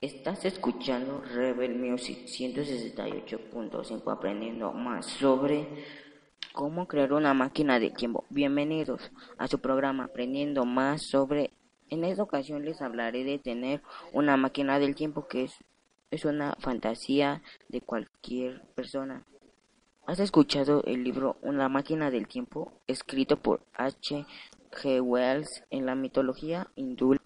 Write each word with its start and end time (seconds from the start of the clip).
Estás 0.00 0.44
escuchando 0.44 1.24
Rebel 1.34 1.74
Music 1.74 2.26
168.5 2.26 4.12
aprendiendo 4.12 4.72
más 4.72 5.06
sobre 5.06 5.66
cómo 6.52 6.86
crear 6.86 7.12
una 7.12 7.34
máquina 7.34 7.80
de 7.80 7.90
tiempo. 7.90 8.24
Bienvenidos 8.30 9.10
a 9.38 9.48
su 9.48 9.58
programa 9.58 10.04
Aprendiendo 10.04 10.64
más 10.64 11.02
sobre 11.02 11.50
en 11.90 12.04
esta 12.04 12.22
ocasión 12.22 12.64
les 12.64 12.80
hablaré 12.80 13.24
de 13.24 13.40
tener 13.40 13.82
una 14.12 14.36
máquina 14.36 14.78
del 14.78 14.94
tiempo 14.94 15.26
que 15.26 15.42
es, 15.42 15.56
es 16.12 16.24
una 16.24 16.54
fantasía 16.60 17.42
de 17.68 17.80
cualquier 17.80 18.62
persona. 18.76 19.24
¿Has 20.06 20.20
escuchado 20.20 20.84
el 20.84 21.02
libro 21.02 21.38
Una 21.42 21.68
máquina 21.68 22.12
del 22.12 22.28
tiempo 22.28 22.72
escrito 22.86 23.36
por 23.36 23.62
H. 23.74 24.24
G. 24.70 25.00
Wells 25.02 25.64
en 25.70 25.86
la 25.86 25.96
mitología 25.96 26.68
hindú 26.76 27.16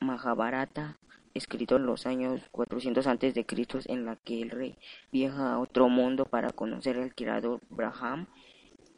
Mahabharata? 0.00 0.98
Escrito 1.34 1.76
en 1.76 1.86
los 1.86 2.06
años 2.06 2.40
400 2.50 3.06
antes 3.06 3.34
de 3.34 3.46
Cristo 3.46 3.78
en 3.86 4.04
la 4.04 4.16
que 4.16 4.42
el 4.42 4.50
rey 4.50 4.76
viaja 5.12 5.52
a 5.52 5.58
otro 5.58 5.88
mundo 5.88 6.24
para 6.24 6.50
conocer 6.50 6.98
al 6.98 7.14
creador 7.14 7.60
Braham 7.70 8.26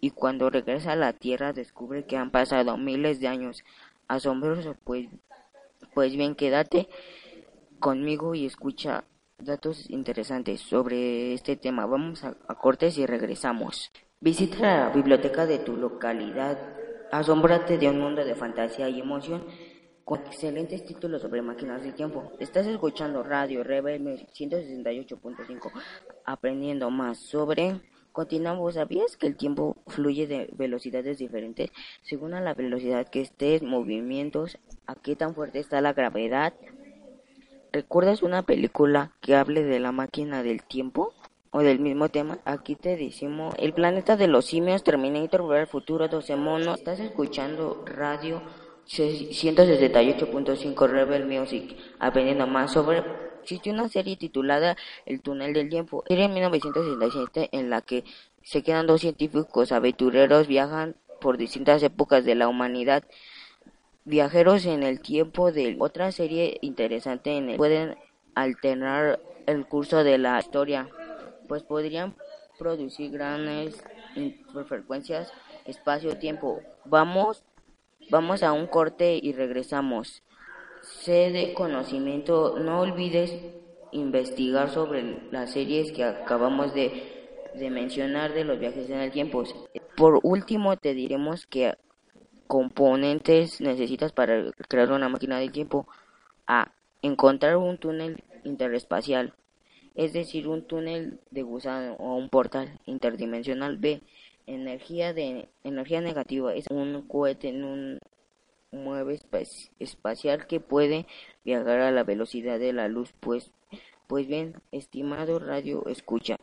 y 0.01 0.11
cuando 0.11 0.51
regresa 0.51 0.93
a 0.93 0.97
la 0.97 1.13
tierra 1.13 1.53
descubre 1.53 2.05
que 2.05 2.17
han 2.17 2.31
pasado 2.31 2.77
miles 2.77 3.21
de 3.21 3.29
años. 3.29 3.63
Asombroso 4.09 4.77
pues 4.85 5.09
pues 5.95 6.17
bien 6.17 6.35
quédate 6.35 6.89
conmigo 7.79 8.35
y 8.35 8.47
escucha 8.47 9.05
datos 9.39 9.91
interesantes 9.91 10.61
sobre 10.61 11.35
este 11.35 11.57
tema. 11.57 11.87
Vamos 11.87 12.25
a, 12.25 12.37
a 12.49 12.55
cortes 12.55 12.97
y 12.99 13.07
regresamos. 13.07 13.91
Visita 14.21 14.61
la 14.61 14.89
biblioteca 14.91 15.47
de 15.47 15.59
tu 15.59 15.77
localidad. 15.77 16.59
Asómbrate 17.11 17.77
de 17.77 17.91
un 17.91 18.01
mundo 18.01 18.25
de 18.25 18.35
fantasía 18.35 18.89
y 18.89 19.01
emoción 19.01 19.45
con 20.05 20.21
excelentes 20.21 20.85
títulos 20.85 21.23
sobre 21.23 21.43
máquinas 21.43 21.83
del 21.83 21.95
tiempo. 21.95 22.33
Estás 22.39 22.67
escuchando 22.67 23.23
Radio 23.23 23.63
Rebel 23.63 24.27
168.5, 24.35 25.71
aprendiendo 26.25 26.91
más 26.91 27.19
sobre... 27.19 27.81
Continuamos, 28.13 28.75
¿sabías 28.75 29.17
que 29.17 29.27
el 29.27 29.37
tiempo 29.37 29.79
fluye 29.87 30.27
de 30.27 30.51
velocidades 30.53 31.17
diferentes 31.17 31.71
según 32.03 32.35
a 32.35 32.43
la 32.43 32.53
velocidad 32.53 33.09
que 33.09 33.23
estés, 33.23 33.63
movimientos, 33.63 34.59
a 34.87 34.95
qué 34.97 35.17
tan 35.17 35.35
fuerte 35.35 35.61
está 35.61 35.81
la 35.81 35.95
gravedad? 35.95 36.53
¿Recuerdas 37.73 38.23
una 38.23 38.43
película 38.43 39.13
que 39.23 39.35
hable 39.35 39.63
de 39.65 39.81
la 39.81 39.93
máquina 39.93 40.43
del 40.43 40.63
tiempo? 40.63 41.15
o 41.55 41.61
del 41.61 41.81
mismo 41.81 42.09
tema, 42.09 42.39
aquí 42.47 42.77
te 42.77 42.97
decimos 42.97 43.55
El 43.59 43.75
planeta 43.75 44.17
de 44.17 44.27
los 44.27 44.47
simios, 44.47 44.83
Terminator, 44.83 45.43
Volver 45.43 45.61
al 45.61 45.67
futuro, 45.67 46.09
12 46.09 46.37
monos. 46.37 46.79
Estás 46.79 46.99
escuchando 46.99 47.85
radio 47.85 48.41
168.5 48.87 50.89
Rebel 50.89 51.27
Music, 51.27 51.77
aprendiendo 51.99 52.47
más 52.47 52.73
sobre 52.73 53.03
existe 53.43 53.71
una 53.71 53.89
serie 53.89 54.17
titulada 54.17 54.77
El 55.05 55.21
túnel 55.21 55.53
del 55.53 55.69
tiempo, 55.69 56.05
serie 56.07 56.27
en 56.27 56.35
1967 56.35 57.49
en 57.53 57.71
la 57.71 57.83
que 57.83 58.05
se 58.43 58.63
quedan 58.63 58.87
dos 58.87 59.01
científicos 59.01 59.73
aventureros 59.73 60.47
viajan 60.47 60.97
por 61.21 61.39
distintas 61.39 61.83
épocas 61.83 62.25
de 62.25 62.35
la 62.35 62.49
humanidad. 62.49 63.05
Viajeros 64.05 64.67
en 64.67 64.83
el 64.83 65.01
tiempo 65.01 65.53
de 65.53 65.77
otra 65.79 66.11
serie 66.11 66.59
interesante 66.61 67.37
en 67.37 67.51
el 67.51 67.57
pueden 67.57 67.97
alternar 68.35 69.21
el 69.47 69.67
curso 69.67 70.03
de 70.03 70.19
la 70.19 70.41
historia, 70.41 70.89
pues 71.49 71.63
podrían 71.63 72.15
producir 72.59 73.13
grandes 73.13 73.83
frecuencias 74.67 75.33
espacio-tiempo. 75.67 76.61
Vamos 76.85 77.45
Vamos 78.11 78.43
a 78.43 78.53
un 78.53 78.67
corte 78.67 79.19
y 79.23 79.33
regresamos. 79.33 80.23
Sé 80.83 81.31
de 81.31 81.55
conocimiento, 81.55 82.59
no 82.59 82.81
olvides 82.81 83.35
investigar 83.93 84.71
sobre 84.71 85.19
las 85.31 85.53
series 85.53 85.93
que 85.93 86.05
acabamos 86.05 86.75
de, 86.75 87.51
de 87.55 87.71
mencionar 87.71 88.33
de 88.33 88.45
los 88.45 88.59
viajes 88.59 88.91
en 88.91 88.99
el 88.99 89.13
tiempo. 89.13 89.45
Por 89.97 90.21
último, 90.23 90.77
te 90.77 90.95
diremos 90.95 91.47
que 91.47 91.75
componentes 92.47 93.61
necesitas 93.61 94.13
para 94.13 94.51
crear 94.69 94.91
una 94.93 95.09
máquina 95.09 95.39
del 95.39 95.53
tiempo. 95.53 95.87
A. 96.47 96.73
Encontrar 97.03 97.57
un 97.57 97.79
túnel 97.79 98.23
interespacial, 98.45 99.35
es 99.95 100.13
decir, 100.13 100.49
un 100.49 100.63
túnel 100.67 101.19
de 101.31 101.43
gusano 101.43 101.95
o 101.95 102.17
un 102.17 102.29
portal 102.29 102.79
interdimensional. 102.87 103.77
B 103.77 104.03
energía 104.47 105.13
de 105.13 105.49
energía 105.65 106.01
negativa 106.01 106.55
es 106.55 106.67
un 106.71 107.03
cohete 107.09 107.49
en 107.49 107.65
un 107.65 107.99
mueve 108.71 109.21
espacial 109.79 110.47
que 110.47 110.61
puede 110.61 111.07
viajar 111.45 111.81
a 111.81 111.91
la 111.91 112.05
velocidad 112.05 112.59
de 112.59 112.73
la 112.73 112.89
luz 112.89 113.13
pues 113.21 113.51
pues 114.07 114.27
bien 114.27 114.55
estimado 114.71 115.39
radio 115.39 115.87
escucha 115.89 116.37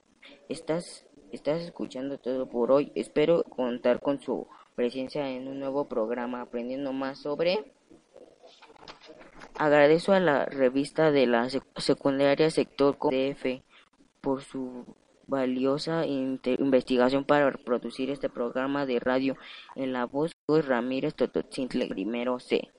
estás 0.47 1.09
estás 1.31 1.61
escuchando 1.61 2.17
todo 2.17 2.47
por 2.47 2.71
hoy. 2.71 2.91
Espero 2.95 3.43
contar 3.43 3.99
con 3.99 4.21
su 4.21 4.47
presencia 4.75 5.29
en 5.29 5.47
un 5.47 5.59
nuevo 5.59 5.87
programa 5.87 6.41
aprendiendo 6.41 6.93
más 6.93 7.19
sobre. 7.19 7.73
Agradezco 9.55 10.13
a 10.13 10.19
la 10.19 10.45
revista 10.45 11.11
de 11.11 11.27
la 11.27 11.47
secundaria 11.77 12.49
sector 12.49 12.97
DF 12.97 13.61
por 14.21 14.41
su 14.41 14.85
valiosa 15.29 16.05
investigación 16.05 17.23
para 17.23 17.51
producir 17.51 18.09
este 18.09 18.29
programa 18.29 18.85
de 18.85 18.99
radio 18.99 19.37
en 19.75 19.93
la 19.93 20.05
voz 20.05 20.31
de 20.47 20.61
Ramírez 20.61 21.15
Tototzintle 21.15 21.87
primero 21.87 22.39
C. 22.39 22.71